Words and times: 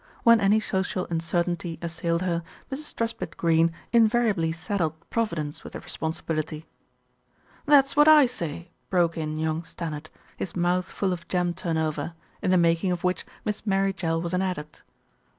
When 0.23 0.39
any 0.41 0.59
social 0.59 1.05
uncertainty 1.11 1.77
assailed 1.79 2.23
her, 2.23 2.41
Mrs. 2.71 2.95
Truspitt 2.95 3.37
Greene 3.37 3.71
invariably 3.93 4.51
saddled 4.51 4.95
Providence 5.11 5.63
with 5.63 5.73
the 5.73 5.79
responsibility. 5.79 6.65
"That's 7.67 7.95
what 7.95 8.07
I 8.07 8.25
say," 8.25 8.71
broke 8.89 9.15
in 9.15 9.37
young 9.37 9.63
Stannard, 9.63 10.09
his 10.37 10.55
mouth 10.55 10.85
full 10.85 11.13
of 11.13 11.27
jam 11.27 11.53
turnover, 11.53 12.13
in 12.41 12.49
the 12.49 12.57
making 12.57 12.91
of 12.91 13.03
which 13.03 13.27
Miss 13.45 13.67
Mary 13.67 13.93
Jell 13.93 14.19
was 14.19 14.33
an 14.33 14.41
adept. 14.41 14.81